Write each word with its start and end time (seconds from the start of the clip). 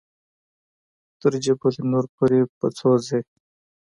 تر 1.21 1.33
جبل 1.43 1.75
نور 1.91 2.05
پورې 2.15 2.39
په 2.57 2.67
څو 2.77 2.91
ځې. 3.07 3.19